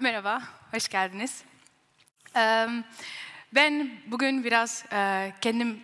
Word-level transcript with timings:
Merhaba, 0.00 0.42
hoş 0.70 0.88
geldiniz. 0.88 1.42
Ben 3.54 3.90
bugün 4.06 4.44
biraz 4.44 4.84
kendim 5.40 5.80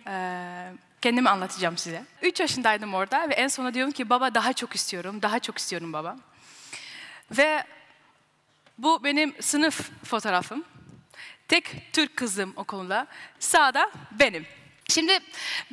kendimi 1.01 1.29
anlatacağım 1.29 1.77
size. 1.77 2.03
Üç 2.21 2.39
yaşındaydım 2.39 2.93
orada 2.93 3.29
ve 3.29 3.33
en 3.33 3.47
sonunda 3.47 3.73
diyorum 3.73 3.91
ki 3.91 4.09
baba 4.09 4.35
daha 4.35 4.53
çok 4.53 4.75
istiyorum, 4.75 5.21
daha 5.21 5.39
çok 5.39 5.57
istiyorum 5.57 5.93
baba. 5.93 6.17
Ve 7.31 7.63
bu 8.77 9.03
benim 9.03 9.35
sınıf 9.41 9.89
fotoğrafım. 10.03 10.65
Tek 11.47 11.93
Türk 11.93 12.17
kızım 12.17 12.53
okulda. 12.55 13.07
Sağda 13.39 13.91
benim. 14.11 14.45
Şimdi 14.89 15.19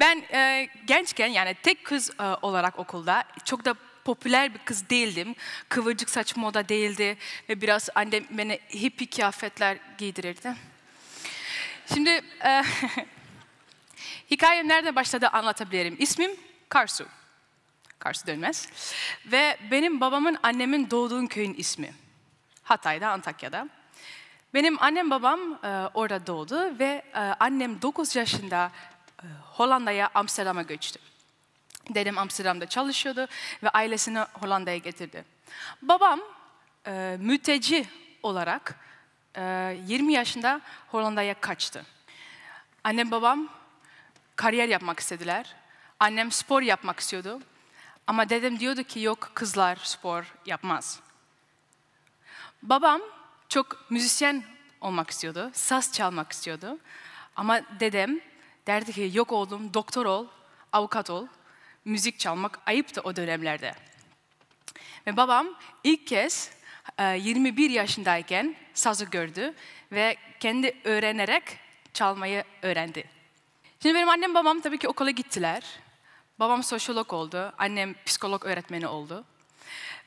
ben 0.01 0.23
e, 0.33 0.69
gençken 0.85 1.29
yani 1.29 1.57
tek 1.63 1.85
kız 1.85 2.11
e, 2.21 2.23
olarak 2.23 2.79
okulda 2.79 3.25
çok 3.45 3.65
da 3.65 3.75
popüler 4.05 4.55
bir 4.55 4.59
kız 4.59 4.91
değildim. 4.91 5.35
Kıvırcık 5.69 6.11
saç 6.11 6.37
moda 6.37 6.69
değildi 6.69 7.17
ve 7.49 7.61
biraz 7.61 7.89
annem 7.95 8.25
beni 8.31 8.61
hippie 8.75 9.11
kıyafetler 9.11 9.79
giydirirdi. 9.99 10.55
Şimdi 11.95 12.11
e, 12.45 12.63
hikayem 14.31 14.69
nerede 14.69 14.97
başladı 14.97 15.29
anlatabilirim. 15.29 15.97
İsmim 15.99 16.31
Karsu. 16.69 17.07
Karsu 17.99 18.27
Dönmez. 18.27 18.69
Ve 19.27 19.59
benim 19.71 20.01
babamın 20.01 20.39
annemin 20.43 20.91
doğduğum 20.91 21.27
köyün 21.27 21.55
ismi. 21.55 21.95
Hatay'da, 22.63 23.11
Antakya'da. 23.11 23.69
Benim 24.55 24.83
annem 24.83 25.11
babam 25.11 25.41
e, 25.65 25.69
orada 25.95 26.27
doğdu 26.27 26.79
ve 26.79 27.03
e, 27.15 27.19
annem 27.19 27.83
9 27.83 28.17
yaşında 28.17 28.73
e, 29.23 29.27
Hollanda'ya, 29.43 30.11
Amsterdam'a 30.15 30.63
göçtü. 30.63 31.01
Dedem 31.91 32.19
Amsterdam'da 32.19 32.67
çalışıyordu 32.67 33.27
ve 33.63 33.69
ailesini 33.69 34.19
Hollanda'ya 34.19 34.77
getirdi. 34.77 35.25
Babam 35.83 36.21
e, 36.87 37.17
mülteci 37.21 37.87
olarak 38.23 38.79
e, 39.37 39.77
20 39.87 40.13
yaşında 40.13 40.61
Hollanda'ya 40.89 41.35
kaçtı. 41.41 41.87
Annem 42.85 43.11
babam 43.11 43.49
kariyer 44.37 44.69
yapmak 44.69 45.01
istediler. 45.01 45.55
Annem 46.01 46.33
spor 46.33 46.63
yapmak 46.63 47.01
istiyordu. 47.01 47.41
Ama 48.07 48.29
dedem 48.29 48.61
diyordu 48.61 48.83
ki 48.83 49.01
yok 49.01 49.31
kızlar 49.35 49.77
spor 49.77 50.35
yapmaz. 50.47 51.01
Babam 52.63 53.01
çok 53.49 53.91
müzisyen 53.91 54.45
olmak 54.81 55.11
istiyordu, 55.11 55.51
saz 55.55 55.93
çalmak 55.93 56.33
istiyordu. 56.33 56.79
Ama 57.37 57.61
dedem 57.81 58.21
derdi 58.67 58.93
ki 58.93 59.11
yok 59.15 59.33
oğlum 59.33 59.75
doktor 59.75 60.07
ol, 60.07 60.27
avukat 60.73 61.11
ol. 61.11 61.27
Müzik 61.85 62.19
çalmak 62.19 62.61
ayıptı 62.67 63.01
o 63.01 63.17
dönemlerde. 63.17 63.75
Ve 65.07 65.17
babam 65.17 65.49
ilk 65.85 66.07
kez 66.07 66.51
e, 66.99 67.05
21 67.05 67.71
yaşındayken 67.71 68.57
sazı 68.75 69.05
gördü 69.05 69.55
ve 69.93 70.17
kendi 70.41 70.77
öğrenerek 70.85 71.43
çalmayı 71.95 72.45
öğrendi. 72.63 73.05
Şimdi 73.83 73.95
benim 73.95 74.09
annem 74.09 74.35
babam 74.35 74.61
tabii 74.61 74.79
ki 74.79 74.89
okula 74.89 75.11
gittiler. 75.11 75.65
Babam 76.39 76.63
sosyolog 76.63 77.13
oldu, 77.13 77.53
annem 77.59 77.95
psikolog 78.07 78.45
öğretmeni 78.45 78.87
oldu. 78.87 79.25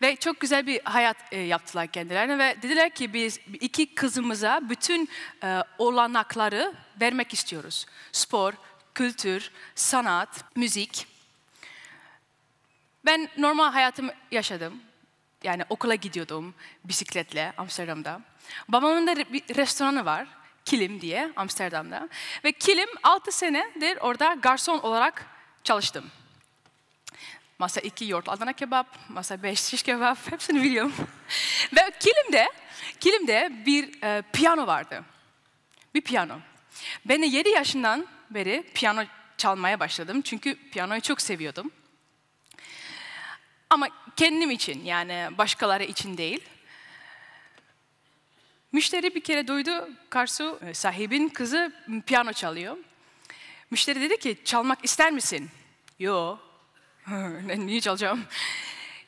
Ve 0.01 0.15
çok 0.15 0.39
güzel 0.39 0.67
bir 0.67 0.81
hayat 0.83 1.17
e, 1.31 1.39
yaptılar 1.39 1.87
kendilerine 1.87 2.39
ve 2.39 2.61
dediler 2.61 2.89
ki 2.89 3.13
biz 3.13 3.39
iki 3.61 3.95
kızımıza 3.95 4.61
bütün 4.69 5.09
e, 5.43 5.59
olanakları 5.77 6.73
vermek 7.01 7.33
istiyoruz. 7.33 7.85
Spor, 8.11 8.53
kültür, 8.95 9.51
sanat, 9.75 10.55
müzik. 10.55 11.14
Ben 13.05 13.29
normal 13.37 13.71
hayatımı 13.71 14.11
yaşadım. 14.31 14.81
Yani 15.43 15.63
okula 15.69 15.95
gidiyordum 15.95 16.55
bisikletle 16.83 17.53
Amsterdam'da. 17.57 18.21
Babamın 18.69 19.07
da 19.07 19.15
bir 19.15 19.55
restoranı 19.55 20.05
var, 20.05 20.27
Kilim 20.65 21.01
diye 21.01 21.31
Amsterdam'da. 21.35 22.09
Ve 22.43 22.51
Kilim 22.51 22.89
6 23.03 23.31
senedir 23.31 23.97
orada 24.01 24.33
garson 24.33 24.79
olarak 24.79 25.25
çalıştım. 25.63 26.11
Masa 27.59 27.81
2 27.81 28.05
yoğurt 28.05 28.29
Adana 28.29 28.53
kebap, 28.53 28.87
masa 29.09 29.43
5 29.43 29.59
şiş 29.59 29.83
kebap 29.83 30.31
hepsini 30.31 30.63
biliyorum. 30.63 30.93
Ve 31.75 31.91
Kilim'de, 31.99 32.47
Kilim'de 32.99 33.51
bir 33.65 34.03
e, 34.03 34.23
piyano 34.33 34.67
vardı. 34.67 35.03
Bir 35.93 36.01
piyano. 36.01 36.39
Ben 37.05 37.21
de 37.21 37.25
7 37.25 37.49
yaşından 37.49 38.07
beri 38.29 38.63
piyano 38.73 39.03
çalmaya 39.37 39.79
başladım. 39.79 40.21
Çünkü 40.21 40.69
piyanoyu 40.69 41.01
çok 41.01 41.21
seviyordum. 41.21 41.71
Ama 43.69 43.87
kendim 44.15 44.51
için 44.51 44.83
yani 44.83 45.37
başkaları 45.37 45.83
için 45.83 46.17
değil. 46.17 46.41
Müşteri 48.71 49.15
bir 49.15 49.21
kere 49.21 49.47
duydu, 49.47 49.89
Karsu 50.09 50.59
e, 50.67 50.73
sahibin 50.73 51.29
kızı 51.29 51.73
piyano 52.05 52.33
çalıyor. 52.33 52.77
Müşteri 53.71 54.01
dedi 54.01 54.19
ki 54.19 54.37
çalmak 54.45 54.85
ister 54.85 55.11
misin? 55.11 55.49
Yo. 55.99 56.37
Niye 57.57 57.81
çalacağım? 57.81 58.25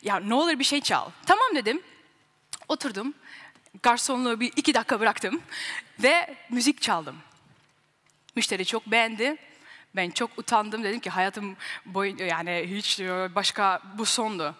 Ya 0.01 0.19
ne 0.19 0.33
olur 0.33 0.59
bir 0.59 0.63
şey 0.63 0.81
çal. 0.81 1.09
Tamam 1.25 1.47
dedim. 1.55 1.81
Oturdum. 2.67 3.13
Garsonluğu 3.83 4.39
bir 4.39 4.53
iki 4.55 4.73
dakika 4.73 4.99
bıraktım. 4.99 5.41
Ve 5.99 6.35
müzik 6.49 6.81
çaldım. 6.81 7.17
Müşteri 8.35 8.65
çok 8.65 8.87
beğendi. 8.87 9.37
Ben 9.97 10.09
çok 10.09 10.37
utandım. 10.37 10.83
Dedim 10.83 10.99
ki 10.99 11.09
hayatım 11.09 11.57
boyunca 11.85 12.25
yani 12.25 12.65
hiç 12.67 12.99
başka 13.35 13.81
bu 13.97 14.05
sondu. 14.05 14.55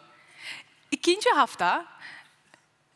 İkinci 0.92 1.30
hafta 1.30 1.86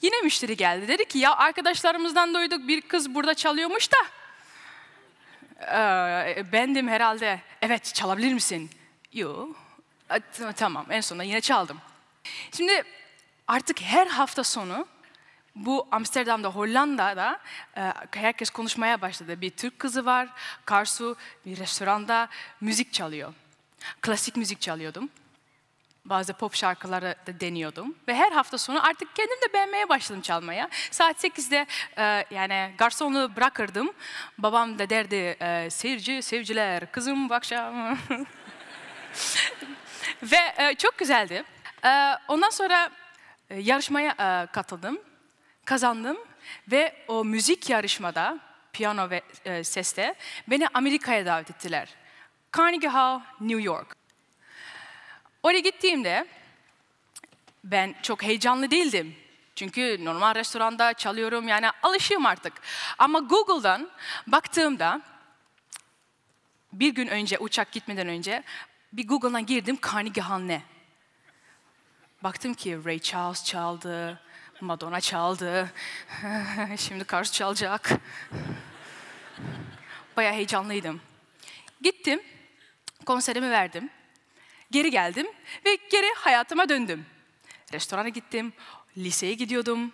yine 0.02 0.22
müşteri 0.22 0.57
geldi. 0.57 0.88
Dedi 0.88 1.06
ki 1.06 1.19
ya 1.19 1.35
arkadaşlarımızdan 1.35 2.34
duyduk 2.34 2.68
bir 2.68 2.81
kız 2.81 3.16
burada 3.16 3.34
çalıyormuş 3.34 3.90
da. 3.91 3.97
Ee, 5.62 6.52
bendim 6.52 6.88
herhalde. 6.88 7.41
Evet 7.62 7.94
çalabilir 7.94 8.34
misin? 8.34 8.69
Yok. 9.13 9.56
Tamam 10.56 10.85
en 10.90 11.02
sonunda 11.02 11.23
yine 11.23 11.41
çaldım. 11.41 11.81
Şimdi 12.58 12.84
artık 13.47 13.81
her 13.81 14.08
hafta 14.08 14.44
sonu 14.44 14.88
bu 15.56 15.88
Amsterdam'da, 15.92 16.50
Hollanda'da 16.50 17.40
e, 17.78 17.94
herkes 18.12 18.50
konuşmaya 18.50 19.02
başladı. 19.02 19.42
Bir 19.42 19.50
Türk 19.50 19.80
kızı 19.80 20.06
var, 20.06 20.30
Karsu 20.66 21.16
bir 21.46 21.58
restoranda 21.58 22.28
müzik 22.62 22.94
çalıyor. 22.94 23.34
Klasik 24.02 24.36
müzik 24.36 24.62
çalıyordum. 24.62 25.10
Bazı 26.06 26.34
pop 26.34 26.56
şarkıları 26.56 27.16
da 27.28 27.40
deniyordum. 27.40 27.96
Ve 28.08 28.16
her 28.16 28.32
hafta 28.32 28.58
sonu 28.58 28.88
artık 28.88 29.16
kendim 29.16 29.36
de 29.36 29.54
beğenmeye 29.54 29.90
başladım 29.90 30.22
çalmaya. 30.22 30.70
Saat 30.92 31.24
8'de 31.24 31.66
e, 31.98 32.26
yani 32.36 32.72
garsonluğu 32.78 33.36
bırakırdım. 33.36 33.94
Babam 34.38 34.80
da 34.80 34.90
derdi 34.90 35.16
e, 35.16 35.70
seyirci, 35.70 36.22
sevciler, 36.22 36.92
kızım 36.92 37.30
bu 37.30 37.34
akşam. 37.34 37.98
Ve 40.24 40.38
e, 40.58 40.76
çok 40.76 40.98
güzeldi. 40.98 41.44
Ondan 42.28 42.50
sonra 42.50 42.90
yarışmaya 43.50 44.48
katıldım, 44.52 45.00
kazandım 45.66 46.18
ve 46.72 46.96
o 47.08 47.26
müzik 47.26 47.70
yarışmada, 47.70 48.40
piyano 48.74 49.10
ve 49.10 49.22
e, 49.46 49.64
seste 49.64 50.16
beni 50.48 50.68
Amerika'ya 50.74 51.26
davet 51.26 51.50
ettiler. 51.52 51.90
Carnegie 52.58 52.90
Hall, 52.90 53.22
New 53.40 53.64
York. 53.64 53.96
Oraya 55.44 55.60
gittiğimde 55.60 56.28
ben 57.64 57.96
çok 58.02 58.24
heyecanlı 58.24 58.72
değildim. 58.72 59.16
Çünkü 59.56 60.06
normal 60.06 60.36
restoranda 60.36 60.94
çalıyorum 60.94 61.48
yani 61.48 61.70
alışığım 61.84 62.26
artık. 62.26 62.54
Ama 62.98 63.20
Google'dan 63.20 63.90
baktığımda 64.28 65.02
bir 66.74 66.90
gün 66.96 67.08
önce 67.08 67.38
uçak 67.38 67.72
gitmeden 67.72 68.08
önce 68.08 68.44
bir 68.94 69.08
Google'dan 69.08 69.46
girdim 69.46 69.78
Carnegie 69.94 70.24
Hall 70.24 70.40
ne? 70.40 70.62
Baktım 72.24 72.54
ki 72.54 72.86
Ray 72.86 73.00
Charles 73.00 73.44
çaldı, 73.46 74.22
Madonna 74.62 75.02
çaldı, 75.02 75.72
şimdi 76.78 77.03
Kars 77.03 77.32
çalacak. 77.32 77.91
Bayağı 80.18 80.34
heyecanlıydım. 80.34 81.02
Gittim, 81.82 82.22
konserimi 83.06 83.52
verdim, 83.52 83.90
geri 84.72 84.91
geldim 84.91 85.28
ve 85.66 85.76
geri 85.76 86.14
hayatıma 86.16 86.70
döndüm. 86.70 87.06
Restorana 87.74 88.09
gittim, 88.09 88.53
liseye 88.97 89.34
gidiyordum 89.34 89.91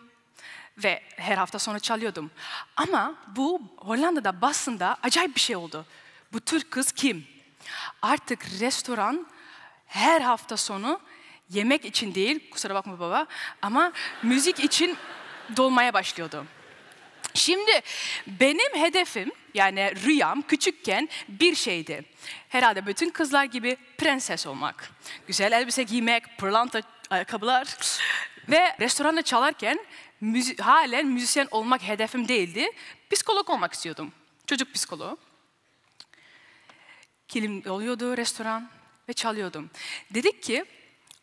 ve 0.78 1.04
her 1.16 1.38
hafta 1.38 1.60
sonu 1.60 1.80
çalıyordum. 1.80 2.32
Ama 2.76 3.16
bu 3.36 3.62
Hollanda'da 3.78 4.42
basında 4.42 4.98
acayip 5.04 5.36
bir 5.36 5.42
şey 5.42 5.56
oldu. 5.56 5.86
Bu 6.34 6.40
Türk 6.40 6.72
kız 6.72 6.92
kim? 6.92 7.28
Artık 8.02 8.46
restoran 8.60 9.28
her 9.88 10.22
hafta 10.22 10.58
sonu 10.58 11.00
yemek 11.50 11.86
için 11.86 12.16
değil, 12.16 12.50
kusura 12.50 12.76
bakma 12.76 13.00
baba, 13.00 13.28
ama 13.62 13.92
müzik 14.24 14.60
için 14.60 14.98
dolmaya 15.58 15.94
başlıyordu. 15.94 16.46
Şimdi 17.34 17.72
benim 18.28 18.76
hedefim 18.76 19.32
yani 19.54 19.94
rüyam 20.06 20.42
küçükken 20.42 21.10
bir 21.28 21.56
şeydi. 21.56 22.06
Herhalde 22.50 22.86
bütün 22.86 23.10
kızlar 23.10 23.44
gibi 23.44 23.78
prenses 23.98 24.48
olmak. 24.48 24.92
Güzel 25.28 25.52
elbise 25.52 25.84
giymek, 25.84 26.38
pırlanta 26.38 26.82
ayakkabılar, 27.10 27.78
Ve 28.50 28.76
restoranda 28.80 29.22
çalarken 29.22 29.80
müzi- 30.22 30.62
halen 30.62 31.08
müzisyen 31.08 31.48
olmak 31.52 31.82
hedefim 31.84 32.28
değildi. 32.28 32.68
Psikolog 33.12 33.50
olmak 33.50 33.74
istiyordum. 33.74 34.12
Çocuk 34.48 34.74
psikoloğu. 34.74 35.18
Kilim 37.28 37.70
oluyordu 37.70 38.18
restoran 38.18 38.70
ve 39.10 39.14
çalıyordum. 39.14 39.70
Dedik 40.14 40.44
ki 40.44 40.66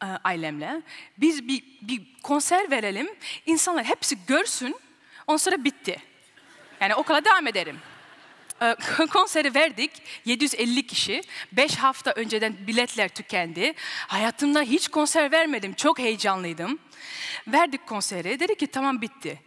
ailemle 0.01 0.83
biz 1.19 1.49
bir, 1.49 1.63
bir 1.83 2.03
konser 2.23 2.71
verelim. 2.71 3.09
İnsanlar 3.47 3.85
hepsi 3.85 4.19
görsün. 4.27 4.77
Ondan 5.27 5.37
sonra 5.37 5.65
bitti. 5.65 5.97
Yani 6.81 6.95
okula 6.95 7.25
devam 7.25 7.47
ederim. 7.47 7.79
E, 8.63 8.77
konseri 9.13 9.55
verdik. 9.55 9.91
750 10.25 10.87
kişi. 10.87 11.23
5 11.53 11.77
hafta 11.77 12.13
önceden 12.13 12.67
biletler 12.67 13.09
tükendi. 13.09 13.73
Hayatımda 14.09 14.63
hiç 14.63 14.89
konser 14.89 15.33
vermedim. 15.33 15.75
Çok 15.75 15.99
heyecanlıydım. 15.99 16.79
Verdik 17.47 17.87
konseri. 17.87 18.41
Dedi 18.41 18.55
ki 18.55 18.67
tamam 18.67 19.01
bitti. 19.01 19.41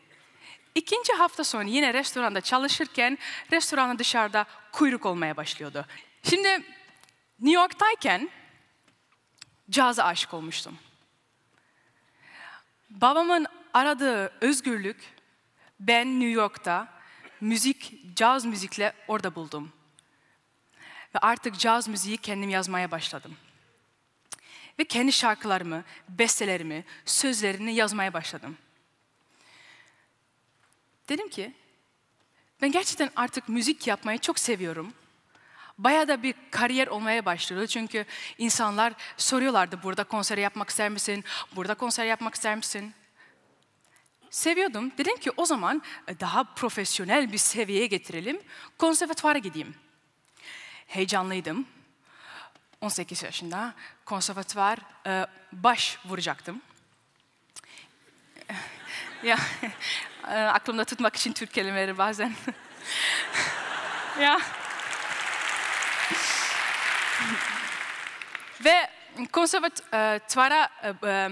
İkinci 0.75 1.13
hafta 1.13 1.44
sonra 1.44 1.63
yine 1.63 1.94
restoranda 1.94 2.41
çalışırken 2.41 3.17
restoranın 3.51 3.99
dışarıda 3.99 4.45
kuyruk 4.71 5.05
olmaya 5.05 5.38
başlıyordu. 5.38 5.85
Şimdi 6.23 6.49
New 7.39 7.61
York'tayken 7.61 8.29
caza 9.69 10.04
aşık 10.04 10.34
olmuştum. 10.34 10.78
Babamın 12.90 13.48
aradığı 13.74 14.34
özgürlük 14.42 15.14
ben 15.80 16.19
New 16.19 16.30
York'ta 16.30 16.88
müzik, 17.42 18.16
caz 18.16 18.46
müzikle 18.46 18.94
orada 19.08 19.36
buldum. 19.36 19.72
Ve 21.16 21.19
artık 21.19 21.60
caz 21.60 21.88
müziği 21.88 22.18
kendim 22.18 22.50
yazmaya 22.50 22.92
başladım. 22.92 23.38
Ve 24.80 24.86
kendi 24.86 25.12
şarkılarımı, 25.12 25.84
bestelerimi, 26.10 26.86
sözlerini 27.06 27.75
yazmaya 27.75 28.14
başladım. 28.14 28.58
Dedim 31.10 31.30
ki, 31.30 31.54
ben 32.62 32.72
gerçekten 32.72 33.10
artık 33.16 33.50
müzik 33.50 33.88
yapmayı 33.88 34.19
çok 34.19 34.40
seviyorum. 34.40 34.94
Bayağı 35.77 36.07
da 36.07 36.24
bir 36.24 36.35
kariyer 36.51 36.88
olmaya 36.88 37.25
başladı. 37.25 37.68
Çünkü 37.68 38.06
insanlar 38.38 38.94
soruyorlardı 39.18 39.83
burada 39.83 40.03
konser 40.03 40.38
yapmak 40.38 40.69
ister 40.69 40.89
misin? 40.89 41.24
Burada 41.56 41.74
konser 41.74 42.06
yapmak 42.06 42.35
ister 42.35 42.56
misin? 42.56 42.94
Seviyordum. 44.29 44.91
Dedim 44.97 45.18
ki 45.18 45.31
o 45.38 45.45
zaman 45.45 45.81
daha 46.19 46.44
profesyonel 46.44 47.31
bir 47.31 47.38
seviyeye 47.38 47.88
getirelim. 47.88 48.41
Konservatuvara 48.77 49.38
gideyim. 49.38 49.75
Heyecanlıydım. 50.88 51.68
18 52.81 53.23
yaşında 53.23 53.73
konservatuvar 54.06 54.77
e, 55.07 55.25
baş 55.51 56.00
vuracaktım. 56.06 56.62
ya 59.23 59.38
e, 60.27 60.33
aklımda 60.33 60.85
tutmak 60.85 61.15
için 61.15 61.33
Türk 61.33 61.53
kelimeleri 61.53 61.97
bazen. 61.97 62.33
ya 64.21 64.39
Ve 68.65 68.89
konservatuvara 69.31 70.69
e, 71.04 71.30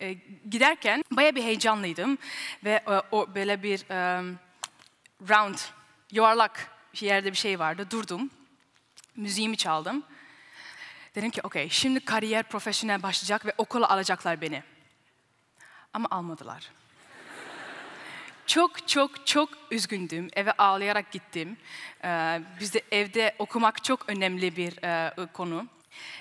e, 0.00 0.12
giderken 0.50 1.04
baya 1.10 1.34
bir 1.34 1.42
heyecanlıydım 1.42 2.18
ve 2.64 2.70
e, 2.70 3.02
o 3.10 3.34
böyle 3.34 3.62
bir 3.62 3.90
e, 3.90 4.22
round, 5.28 5.58
yuvarlak 6.12 6.70
bir 6.94 7.00
yerde 7.00 7.30
bir 7.32 7.36
şey 7.36 7.58
vardı. 7.58 7.86
Durdum, 7.90 8.30
müziğimi 9.16 9.56
çaldım. 9.56 10.02
Dedim 11.14 11.30
ki 11.30 11.40
okey 11.42 11.68
şimdi 11.68 12.04
kariyer 12.04 12.42
profesyonel 12.42 13.02
başlayacak 13.02 13.46
ve 13.46 13.54
okula 13.58 13.90
alacaklar 13.90 14.40
beni. 14.40 14.62
Ama 15.92 16.08
almadılar. 16.10 16.70
Çok 18.50 18.88
çok 18.88 19.26
çok 19.26 19.48
üzgündüm. 19.70 20.28
Eve 20.32 20.52
ağlayarak 20.52 21.12
gittim. 21.12 21.56
Ee, 22.04 22.40
bizde 22.60 22.82
evde 22.92 23.34
okumak 23.38 23.84
çok 23.84 24.08
önemli 24.08 24.56
bir 24.56 24.84
e, 24.84 25.26
konu. 25.32 25.66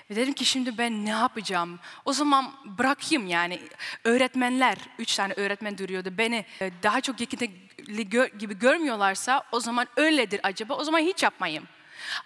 Ve 0.09 0.15
dedim 0.15 0.33
ki 0.33 0.45
şimdi 0.45 0.77
ben 0.77 1.05
ne 1.05 1.09
yapacağım? 1.09 1.79
O 2.05 2.13
zaman 2.13 2.53
bırakayım 2.65 3.27
yani. 3.27 3.59
Öğretmenler, 4.03 4.77
üç 4.99 5.15
tane 5.15 5.33
öğretmen 5.33 5.77
duruyordu. 5.77 6.13
Beni 6.17 6.45
e, 6.61 6.71
daha 6.83 7.01
çok 7.01 7.19
yetenekli 7.19 8.09
gibi 8.39 8.59
görmüyorlarsa 8.59 9.43
o 9.51 9.59
zaman 9.59 9.87
öyledir 9.97 10.39
acaba. 10.43 10.73
O 10.73 10.83
zaman 10.83 10.99
hiç 10.99 11.23
yapmayayım. 11.23 11.67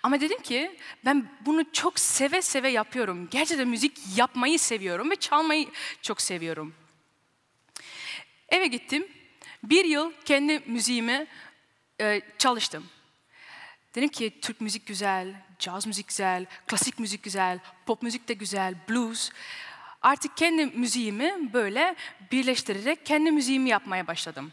Ama 0.03 0.21
dedim 0.21 0.41
ki 0.41 0.77
ben 1.05 1.29
bunu 1.45 1.71
çok 1.73 1.99
seve 1.99 2.41
seve 2.41 2.69
yapıyorum. 2.69 3.27
Gerçekten 3.31 3.67
müzik 3.67 3.99
yapmayı 4.15 4.59
seviyorum 4.59 5.11
ve 5.11 5.15
çalmayı 5.15 5.67
çok 6.01 6.21
seviyorum. 6.21 6.73
Eve 8.49 8.67
gittim. 8.67 9.07
Bir 9.63 9.85
yıl 9.85 10.11
kendi 10.25 10.59
müziğimi 10.59 11.27
e, 12.01 12.21
çalıştım. 12.37 12.89
Dedim 13.95 14.09
ki 14.09 14.39
Türk 14.41 14.61
müzik 14.61 14.85
güzel, 14.85 15.35
caz 15.59 15.87
müzik 15.87 16.07
güzel, 16.07 16.45
klasik 16.67 16.99
müzik 16.99 17.23
güzel, 17.23 17.59
pop 17.85 18.03
müzik 18.03 18.27
de 18.27 18.33
güzel, 18.33 18.75
blues. 18.89 19.29
Artık 20.01 20.37
kendi 20.37 20.65
müziğimi 20.65 21.53
böyle 21.53 21.95
birleştirerek 22.31 23.05
kendi 23.05 23.31
müziğimi 23.31 23.69
yapmaya 23.69 24.07
başladım. 24.07 24.51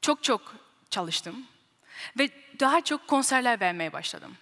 Çok 0.00 0.24
çok 0.24 0.54
çalıştım 0.90 1.46
ve 2.18 2.30
daha 2.60 2.84
çok 2.84 3.08
konserler 3.08 3.60
vermeye 3.60 3.92
başladım. 3.92 4.36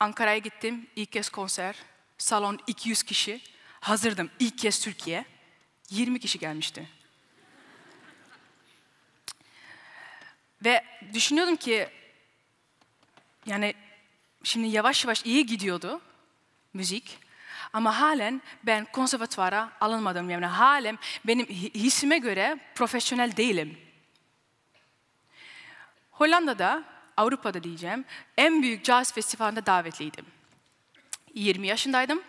Ankara'ya 0.00 0.38
gittim, 0.38 0.86
ilk 0.96 1.12
kez 1.12 1.28
konser, 1.28 1.76
salon 2.18 2.58
200 2.66 3.02
kişi, 3.02 3.40
hazırdım 3.80 4.30
ilk 4.38 4.58
kez 4.58 4.80
Türkiye, 4.80 5.24
20 5.90 6.20
kişi 6.20 6.38
gelmişti. 6.38 6.88
Ve 10.64 10.84
düşünüyordum 11.14 11.56
ki 11.56 11.88
yani 13.46 13.74
şimdi 14.42 14.66
yavaş 14.66 15.04
yavaş 15.04 15.24
iyi 15.24 15.46
gidiyordu 15.46 16.00
müzik. 16.74 17.18
Ama 17.72 18.00
halen 18.00 18.42
ben 18.62 18.84
konservatuvara 18.84 19.72
alınmadım. 19.80 20.30
Yani 20.30 20.46
halen 20.46 20.98
benim 21.26 21.46
hissime 21.46 22.18
göre 22.18 22.58
profesyonel 22.74 23.36
değilim. 23.36 23.78
Hollanda'da, 26.10 26.84
Avrupa'da 27.16 27.62
diyeceğim, 27.62 28.04
en 28.36 28.62
büyük 28.62 28.84
caz 28.84 29.12
festivalinde 29.12 29.66
davetliydim. 29.66 30.26
20 31.34 31.66
yaşındaydım. 31.66 32.22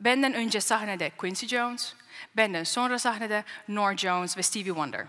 Benden 0.00 0.34
önce 0.34 0.60
sahnede 0.60 1.10
Quincy 1.10 1.46
Jones, 1.46 1.94
benden 2.36 2.64
sonra 2.64 2.98
sahnede 2.98 3.44
Norah 3.68 3.96
Jones 3.96 4.38
ve 4.38 4.42
Stevie 4.42 4.64
Wonder 4.64 5.06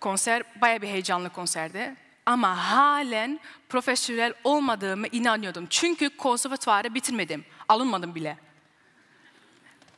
konser 0.00 0.42
baya 0.60 0.82
bir 0.82 0.88
heyecanlı 0.88 1.30
konserdi. 1.30 1.96
Ama 2.26 2.72
halen 2.72 3.40
profesyonel 3.68 4.32
olmadığımı 4.44 5.06
inanıyordum. 5.06 5.66
Çünkü 5.70 6.16
konservatuvarı 6.16 6.94
bitirmedim. 6.94 7.44
Alınmadım 7.68 8.14
bile. 8.14 8.36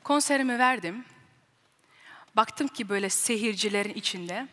Konserimi 0.04 0.58
verdim. 0.58 1.04
Baktım 2.36 2.68
ki 2.68 2.88
böyle 2.88 3.08
seyircilerin 3.08 3.94
içinde 3.94 4.48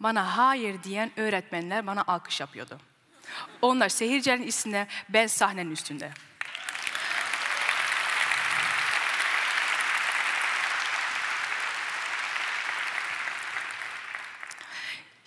bana 0.00 0.36
hayır 0.36 0.82
diyen 0.82 1.10
öğretmenler 1.16 1.86
bana 1.86 2.04
alkış 2.06 2.40
yapıyordu. 2.40 2.78
Onlar 3.62 3.88
seyircilerin 3.88 4.42
üstünde, 4.42 4.86
ben 5.08 5.26
sahnenin 5.26 5.70
üstünde. 5.70 6.10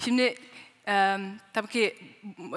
Şimdi 0.04 0.36
e, 0.88 1.18
tabii 1.54 1.68
ki 1.68 1.98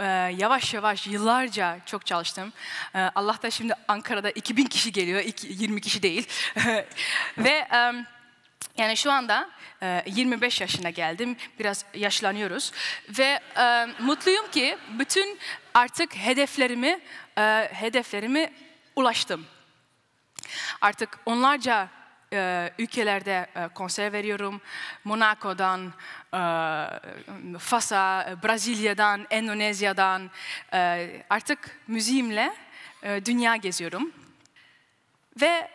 e, 0.01 0.05
yavaş 0.39 0.75
yavaş 0.75 1.07
yıllarca 1.07 1.79
çok 1.87 2.07
çalıştım. 2.07 2.53
E, 2.95 2.99
Allah 2.99 3.39
da 3.43 3.51
şimdi 3.51 3.75
Ankara'da 3.89 4.31
2000 4.31 4.65
kişi 4.65 4.93
geliyor, 4.93 5.23
20 5.43 5.81
kişi 5.81 6.03
değil. 6.03 6.29
Ve 7.39 7.69
e, 7.73 7.93
yani 8.77 8.97
şu 8.97 9.13
anda 9.13 9.51
e, 9.83 10.03
25 10.07 10.61
yaşına 10.61 10.91
geldim, 10.91 11.37
biraz 11.59 11.85
yaşlanıyoruz. 11.95 12.73
Ve 13.19 13.41
e, 13.59 13.87
mutluyum 13.99 14.51
ki 14.51 14.79
bütün 14.99 15.39
artık 15.75 16.17
hedeflerimi, 16.17 17.01
e, 17.39 17.69
hedeflerimi 17.73 18.53
ulaştım. 18.97 19.47
Artık 20.81 21.19
onlarca 21.27 21.89
e, 22.33 22.73
ülkelerde 22.79 23.47
e, 23.57 23.69
konser 23.69 24.13
veriyorum. 24.13 24.61
Monaco'dan, 25.05 25.93
e, 26.35 27.59
Fas'a, 27.59 28.37
Brezilya'dan, 28.45 29.27
Endonezya'dan 29.31 30.31
e, 30.73 31.11
artık 31.31 31.81
müziğimle 31.87 32.55
dünya 33.25 33.57
geziyorum. 33.57 34.13
Ve 35.41 35.69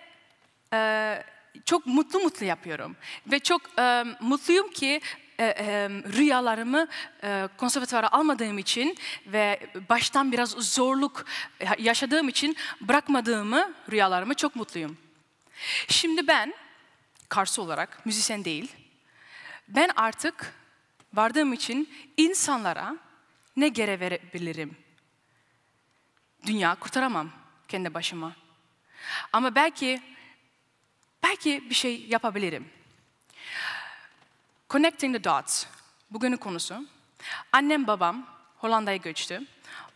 çok 1.66 1.86
mutlu 1.86 2.20
mutlu 2.20 2.46
yapıyorum. 2.46 2.96
Ve 3.32 3.40
çok 3.40 3.62
mutluyum 4.22 4.72
ki 4.72 5.02
rüyalarımı 6.18 6.88
e, 7.24 7.48
almadığım 8.12 8.58
için 8.58 8.98
ve 9.26 9.60
baştan 9.90 10.32
biraz 10.32 10.50
zorluk 10.50 11.26
yaşadığım 11.80 12.30
için 12.30 12.58
bırakmadığımı 12.82 13.74
rüyalarımı 13.92 14.34
çok 14.34 14.56
mutluyum. 14.56 14.98
Şimdi 15.88 16.28
ben 16.28 16.54
Karsu 17.30 17.62
olarak 17.62 18.06
müzisyen 18.06 18.46
değil. 18.46 18.76
Ben 19.68 19.90
artık 19.96 20.54
vardığım 21.14 21.54
için 21.54 21.90
insanlara 22.18 22.98
ne 23.56 23.68
gere 23.68 24.00
verebilirim? 24.00 24.78
Dünya 26.46 26.76
kurtaramam 26.76 27.32
kendi 27.68 27.94
başıma. 27.94 28.36
Ama 29.34 29.56
belki 29.56 30.02
belki 31.24 31.70
bir 31.70 31.76
şey 31.76 32.06
yapabilirim. 32.06 32.70
Connecting 34.70 35.16
the 35.16 35.24
dots. 35.24 35.66
Bugünün 36.12 36.38
konusu. 36.38 36.88
Annem 37.52 37.88
babam 37.88 38.28
Hollanda'ya 38.58 38.98
göçtü. 38.98 39.42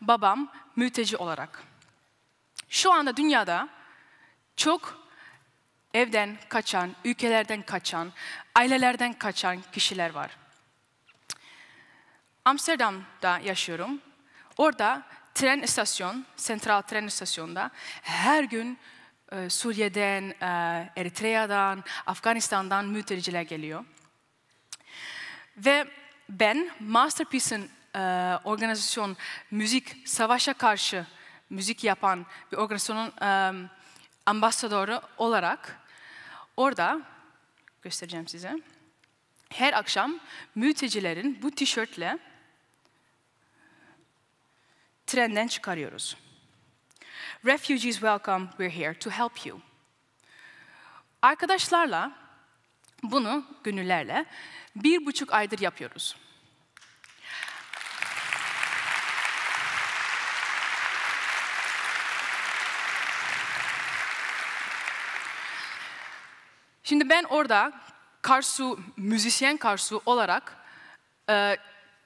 Babam 0.02 0.52
mülteci 0.76 1.18
olarak. 1.18 1.64
Şu 2.70 2.94
anda 2.94 3.18
dünyada 3.18 3.70
çok 4.56 5.01
evden 5.94 6.38
kaçan, 6.50 6.96
ülkelerden 7.04 7.62
kaçan, 7.62 8.12
ailelerden 8.56 9.14
kaçan 9.14 9.64
kişiler 9.72 10.10
var. 10.10 10.38
Amsterdam'da 12.46 13.40
yaşıyorum. 13.40 14.02
Orada 14.58 15.04
tren 15.34 15.62
istasyon, 15.62 16.26
sentral 16.36 16.82
tren 16.82 17.08
istasyonunda 17.08 17.72
her 18.02 18.44
gün 18.44 18.80
e, 19.32 19.50
Suriye'den, 19.50 20.34
e, 20.42 21.84
Afganistan'dan 22.06 22.86
mülteciler 22.86 23.42
geliyor. 23.42 23.86
Ve 25.58 25.88
ben 26.30 26.72
Masterpiece'in 26.80 27.72
e, 27.96 28.00
organizasyon, 28.44 29.18
müzik, 29.52 30.10
savaşa 30.10 30.54
karşı 30.54 31.06
müzik 31.50 31.84
yapan 31.84 32.26
bir 32.52 32.58
organizasyonun 32.58 33.14
e, 33.22 33.52
ambasadörü 34.26 35.00
olarak 35.18 35.81
orada 36.62 37.02
göstereceğim 37.82 38.28
size. 38.28 38.60
Her 39.50 39.74
akşam 39.74 40.20
mültecilerin 40.56 41.40
bu 41.42 41.52
tişörtle 41.52 42.18
trenden 45.08 45.48
çıkarıyoruz. 45.48 46.18
Refugees 47.46 47.96
welcome, 47.96 48.48
we're 48.50 48.78
here 48.78 49.00
to 49.00 49.10
help 49.10 49.46
you. 49.46 49.62
Arkadaşlarla 51.22 52.12
bunu 53.04 53.46
gönüllerle 53.64 54.26
bir 54.76 55.06
buçuk 55.06 55.34
aydır 55.34 55.60
yapıyoruz. 55.60 56.16
Şimdi 66.92 67.10
ben 67.10 67.24
orada 67.24 67.72
Karsu, 68.22 68.80
müzisyen 68.98 69.58
Karsu 69.58 70.02
olarak 70.06 70.58
e, 71.30 71.58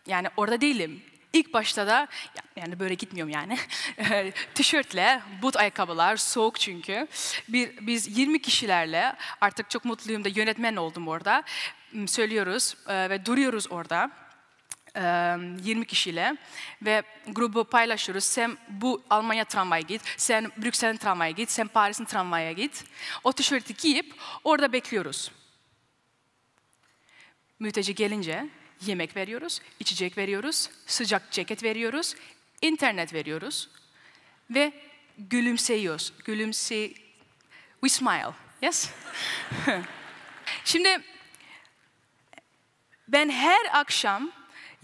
yani 0.08 0.28
orada 0.38 0.62
değilim. 0.62 1.02
İlk 1.34 1.54
başta 1.54 1.88
da 1.88 2.08
yani 2.56 2.80
böyle 2.80 2.94
gitmiyorum 2.94 3.34
yani. 3.34 3.58
Tişörtle, 4.56 5.22
but 5.42 5.58
ayakkabılar, 5.58 6.18
soğuk 6.18 6.60
çünkü. 6.60 7.08
Bir, 7.48 7.88
biz 7.88 8.18
20 8.18 8.42
kişilerle 8.42 9.16
artık 9.42 9.70
çok 9.70 9.86
mutluyum 9.86 10.24
da 10.24 10.30
yönetmen 10.30 10.76
oldum 10.76 11.08
orada. 11.08 11.44
Söylüyoruz 12.08 12.78
e, 12.88 13.10
ve 13.10 13.26
duruyoruz 13.26 13.72
orada. 13.72 14.12
20 14.96 15.86
kişiyle 15.86 16.38
ve 16.82 17.04
grubu 17.28 17.64
paylaşıyoruz. 17.64 18.24
Sen 18.24 18.58
bu 18.70 19.04
Almanya 19.10 19.46
tramvaya 19.46 19.82
git, 19.82 20.02
sen 20.18 20.52
Brüksel'in 20.58 20.98
tramvaya 20.98 21.32
git, 21.32 21.52
sen 21.52 21.68
Paris'in 21.68 22.06
tramvaya 22.06 22.52
git. 22.52 22.84
O 23.24 23.34
tişörtü 23.34 23.74
giyip 23.74 24.14
orada 24.44 24.74
bekliyoruz. 24.74 25.32
Mülteci 27.60 27.96
gelince 27.96 28.50
yemek 28.86 29.16
veriyoruz, 29.16 29.62
içecek 29.80 30.18
veriyoruz, 30.18 30.70
sıcak 30.86 31.32
ceket 31.32 31.64
veriyoruz, 31.64 32.16
internet 32.62 33.14
veriyoruz 33.14 33.70
ve 34.50 34.72
gülümseyiyoruz. 35.18 36.14
Gülümse, 36.26 36.94
we 37.82 37.90
smile, 37.90 38.34
yes? 38.62 38.90
Şimdi 40.66 41.02
ben 43.08 43.30
her 43.30 43.66
akşam 43.74 44.32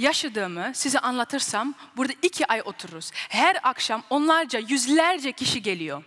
yaşadığımı 0.01 0.72
size 0.74 1.00
anlatırsam 1.00 1.74
burada 1.98 2.13
iki 2.22 2.48
ay 2.48 2.62
otururuz. 2.65 3.12
Her 3.13 3.58
akşam 3.63 4.03
onlarca, 4.10 4.60
yüzlerce 4.60 5.31
kişi 5.31 5.62
geliyor. 5.62 6.03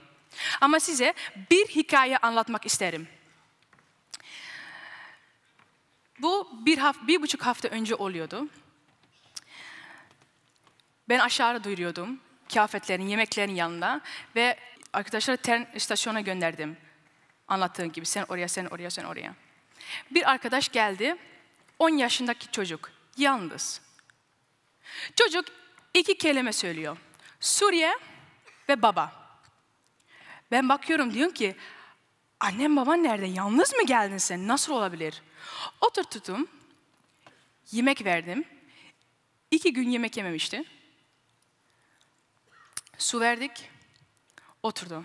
Ama 0.60 0.80
size 0.80 1.14
bir 1.50 1.66
hikaye 1.66 2.18
anlatmak 2.18 2.66
isterim. 2.66 3.08
Bu 6.18 6.48
bir, 6.66 6.78
hafta, 6.78 7.06
bir 7.06 7.22
buçuk 7.22 7.46
hafta 7.46 7.68
önce 7.68 7.94
oluyordu. 7.94 8.48
Ben 11.08 11.18
aşağıda 11.18 11.64
duyuruyordum 11.64 12.20
kıyafetlerin, 12.48 13.08
yemeklerin 13.08 13.54
yanında 13.54 14.00
ve 14.36 14.56
arkadaşları 14.92 15.36
tren 15.36 15.68
istasyona 15.74 16.20
gönderdim. 16.20 16.76
Anlattığım 17.48 17.92
gibi 17.92 18.06
sen 18.06 18.24
oraya, 18.28 18.48
sen 18.48 18.66
oraya, 18.66 18.90
sen 18.90 19.04
oraya. 19.04 19.34
Bir 20.10 20.30
arkadaş 20.30 20.68
geldi, 20.68 21.16
10 21.78 21.88
yaşındaki 21.88 22.50
çocuk, 22.50 22.90
yalnız. 23.16 23.80
Çocuk 25.16 25.44
iki 25.94 26.18
kelime 26.18 26.52
söylüyor. 26.52 26.96
Suriye 27.40 27.98
ve 28.68 28.82
baba. 28.82 29.12
Ben 30.50 30.68
bakıyorum 30.68 31.14
diyorum 31.14 31.34
ki, 31.34 31.56
annem 32.40 32.76
baban 32.76 33.02
nerede? 33.02 33.26
Yalnız 33.26 33.74
mı 33.74 33.86
geldin 33.86 34.18
sen? 34.18 34.48
Nasıl 34.48 34.72
olabilir? 34.72 35.22
Oturttum, 35.80 36.48
yemek 37.70 38.04
verdim. 38.04 38.44
İki 39.50 39.72
gün 39.72 39.90
yemek 39.90 40.16
yememişti. 40.16 40.64
Su 42.98 43.20
verdik, 43.20 43.70
oturdu. 44.62 45.04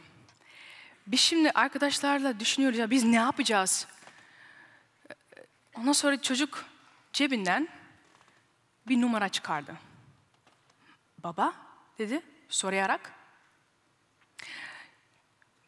Biz 1.07 1.19
şimdi 1.19 1.51
arkadaşlarla 1.51 2.39
düşünüyoruz 2.39 2.79
ya 2.79 2.89
biz 2.89 3.03
ne 3.03 3.15
yapacağız? 3.15 3.87
Ondan 5.75 5.91
sonra 5.91 6.21
çocuk 6.21 6.65
cebinden 7.13 7.67
bir 8.89 9.01
numara 9.01 9.29
çıkardı. 9.29 9.77
Baba 11.23 11.53
dedi 11.97 12.21
sorayarak. 12.49 13.13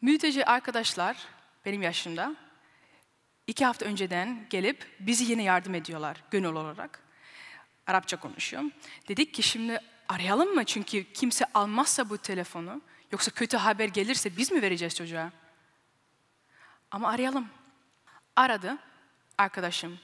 Mülteci 0.02 0.46
arkadaşlar 0.46 1.18
benim 1.66 1.82
yaşımda 1.82 2.36
iki 3.48 3.66
hafta 3.66 3.86
önceden 3.86 4.48
gelip 4.50 4.96
bizi 5.00 5.32
yine 5.32 5.44
yardım 5.44 5.76
ediyorlar 5.76 6.24
gönül 6.32 6.54
olarak. 6.56 7.00
Arapça 7.88 8.20
konuşuyorum. 8.20 8.72
Dedik 9.08 9.34
ki 9.34 9.44
şimdi 9.44 9.80
arayalım 10.10 10.56
mı? 10.56 10.66
Çünkü 10.66 11.14
kimse 11.14 11.46
almazsa 11.54 12.10
bu 12.10 12.18
telefonu, 12.18 12.82
yoksa 13.12 13.32
kötü 13.32 13.58
haber 13.58 13.88
gelirse 13.88 14.38
biz 14.38 14.52
mi 14.52 14.62
vereceğiz 14.62 14.96
çocuğa? 14.96 15.32
Ama 16.92 17.10
arayalım. 17.10 17.48
Aradı 18.36 18.78
arkadaşım 19.38 20.00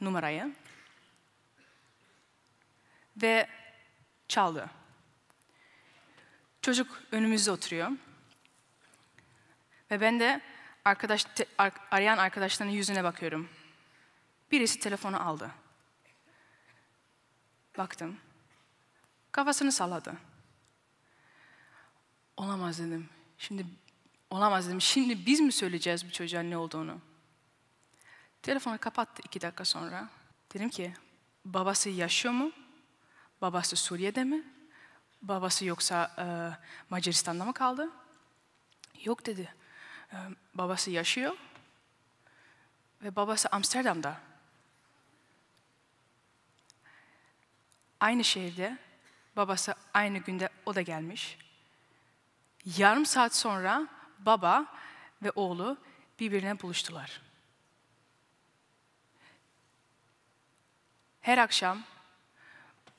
numarayı 0.00 0.54
ve 3.16 3.48
çaldı. 4.28 4.70
Çocuk 6.62 7.02
önümüzde 7.12 7.50
oturuyor. 7.50 7.90
Ve 9.90 10.00
ben 10.00 10.20
de 10.20 10.40
arkadaş, 10.84 11.26
arayan 11.90 12.18
arkadaşların 12.18 12.72
yüzüne 12.72 13.04
bakıyorum. 13.04 13.48
Birisi 14.50 14.80
telefonu 14.80 15.28
aldı. 15.28 15.50
Baktım. 17.78 18.16
Kafasını 19.32 19.72
salladı. 19.72 20.16
Olamaz 22.36 22.78
dedim. 22.78 23.08
Şimdi 23.38 23.66
olamaz 24.30 24.68
dedim. 24.68 24.80
Şimdi 24.80 25.26
biz 25.26 25.40
mi 25.40 25.52
söyleyeceğiz 25.52 26.06
bu 26.06 26.12
çocuğa 26.12 26.42
ne 26.42 26.56
olduğunu? 26.56 27.00
Telefonu 28.42 28.78
kapattı 28.78 29.22
iki 29.24 29.40
dakika 29.40 29.64
sonra. 29.64 30.08
Dedim 30.54 30.68
ki 30.68 30.94
babası 31.44 31.90
yaşıyor 31.90 32.34
mu? 32.34 32.52
Babası 33.42 33.76
Suriye'de 33.76 34.24
mi? 34.24 34.42
Babası 35.22 35.64
yoksa 35.64 36.10
e, 36.18 36.24
Macaristan'da 36.90 37.44
mı 37.44 37.54
kaldı? 37.54 37.90
Yok 39.04 39.26
dedi. 39.26 39.54
E, 40.12 40.16
babası 40.54 40.90
yaşıyor 40.90 41.36
ve 43.02 43.16
babası 43.16 43.48
Amsterdam'da. 43.48 44.20
Aynı 48.00 48.24
şehirde 48.24 48.78
babası 49.36 49.74
aynı 49.94 50.18
günde 50.18 50.48
o 50.66 50.74
da 50.74 50.82
gelmiş. 50.82 51.38
Yarım 52.76 53.06
saat 53.06 53.34
sonra 53.34 53.88
baba 54.18 54.66
ve 55.22 55.30
oğlu 55.30 55.76
birbirine 56.20 56.62
buluştular. 56.62 57.20
her 61.22 61.38
akşam 61.38 61.82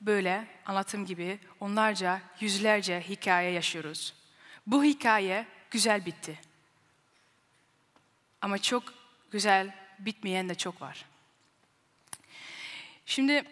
böyle 0.06 0.46
anlattığım 0.66 1.06
gibi 1.06 1.38
onlarca, 1.60 2.20
yüzlerce 2.40 3.00
hikaye 3.00 3.50
yaşıyoruz. 3.50 4.14
Bu 4.66 4.84
hikaye 4.84 5.46
güzel 5.70 6.06
bitti. 6.06 6.40
Ama 8.40 8.58
çok 8.58 8.82
güzel 9.30 9.74
bitmeyen 9.98 10.48
de 10.48 10.54
çok 10.54 10.80
var. 10.80 11.04
Şimdi 13.06 13.44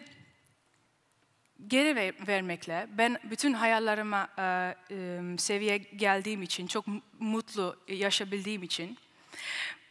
geri 1.67 1.95
ver, 1.95 2.27
vermekle 2.27 2.87
ben 2.91 3.19
bütün 3.23 3.53
hayallerime 3.53 4.27
e, 4.37 4.75
e, 4.91 5.21
seviye 5.37 5.77
geldiğim 5.77 6.41
için, 6.41 6.67
çok 6.67 6.85
mutlu 7.19 7.77
yaşayabildiğim 7.87 8.63
için 8.63 8.97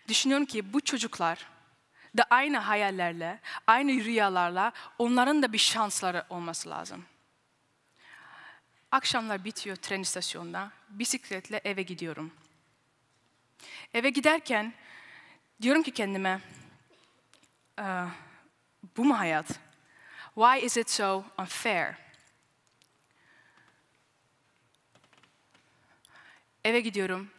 düşünüyorum 0.08 0.46
ki 0.46 0.72
bu 0.72 0.80
çocuklar 0.80 1.51
da 2.16 2.26
aynı 2.30 2.58
hayallerle, 2.58 3.40
aynı 3.66 3.92
rüyalarla 3.92 4.72
onların 4.98 5.42
da 5.42 5.52
bir 5.52 5.58
şansları 5.58 6.24
olması 6.28 6.70
lazım. 6.70 7.04
Akşamlar 8.90 9.44
bitiyor 9.44 9.76
tren 9.76 10.00
istasyonunda, 10.00 10.72
bisikletle 10.88 11.60
eve 11.64 11.82
gidiyorum. 11.82 12.32
Eve 13.94 14.10
giderken 14.10 14.74
diyorum 15.62 15.82
ki 15.82 15.90
kendime, 15.90 16.40
bu 18.96 19.04
mu 19.04 19.18
hayat? 19.18 19.46
Why 20.34 20.66
is 20.66 20.76
it 20.76 20.90
so 20.90 21.24
unfair? 21.38 21.94
Eve 26.64 26.80
gidiyorum. 26.80 27.30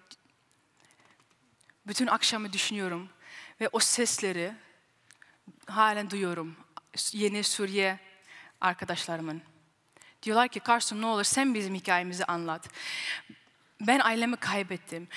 Bütün 1.87 2.07
akşamı 2.07 2.53
düşünüyorum 2.53 3.09
ve 3.61 3.69
o 3.71 3.79
sesleri 3.79 4.53
halen 5.67 6.09
duyuyorum. 6.09 6.55
Yeni 7.11 7.43
Suriye 7.43 7.99
arkadaşlarımın. 8.61 9.41
Diyorlar 10.23 10.47
ki 10.47 10.61
Carson 10.67 11.01
ne 11.01 11.05
olur 11.05 11.23
sen 11.23 11.53
bizim 11.53 11.75
hikayemizi 11.75 12.25
anlat. 12.25 12.69
Ben 13.81 13.99
ailemi 13.99 14.35
kaybettim. 14.35 15.07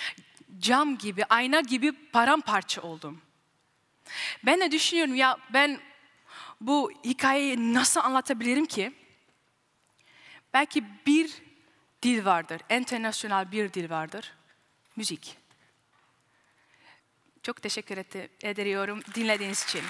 Cam 0.58 0.98
gibi, 0.98 1.24
ayna 1.24 1.60
gibi 1.60 1.92
paramparça 1.92 2.82
oldum. 2.82 3.20
Ben 4.46 4.60
de 4.60 4.70
düşünüyorum 4.70 5.14
ya 5.14 5.36
ben 5.52 5.80
bu 6.60 6.92
hikayeyi 7.04 7.74
nasıl 7.74 8.00
anlatabilirim 8.00 8.66
ki? 8.66 8.92
Belki 10.54 10.84
bir 11.06 11.34
dil 12.02 12.24
vardır, 12.24 12.60
internasyonel 12.70 13.52
bir 13.52 13.72
dil 13.72 13.90
vardır. 13.90 14.32
Müzik. 14.96 15.38
Çok 17.42 17.62
teşekkür 17.62 17.98
ediyorum 18.42 19.00
dinlediğiniz 19.14 19.64
için. 19.64 19.82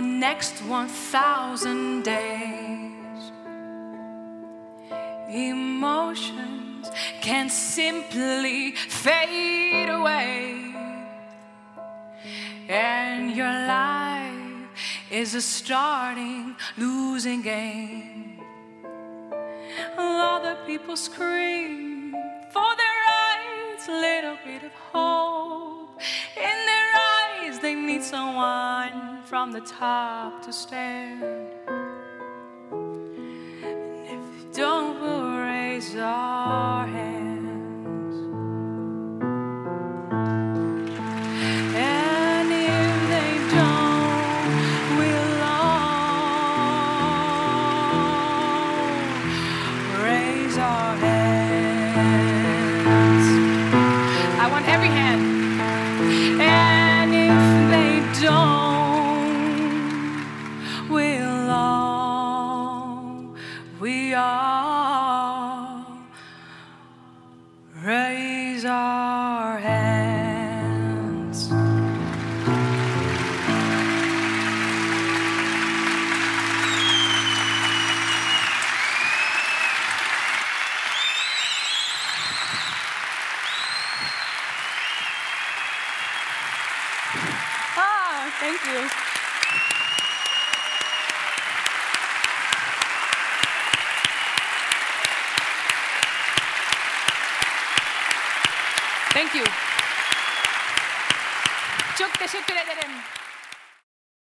Next 0.00 0.60
1,000 0.62 2.02
days. 2.02 3.32
Emotions 5.28 6.90
can 7.22 7.48
simply 7.48 8.72
fade 8.72 9.88
away, 9.88 10.74
and 12.68 13.34
your 13.34 13.52
life 13.66 14.68
is 15.10 15.34
a 15.34 15.40
starting 15.40 16.54
losing 16.76 17.42
game. 17.42 18.20
The 20.42 20.56
people 20.66 20.96
scream 20.96 22.14
for 22.52 22.76
their 22.80 22.98
rights, 23.12 23.86
little 23.88 24.36
from 29.42 29.50
the 29.50 29.60
top 29.62 30.40
to 30.40 30.52
stand. 30.52 31.81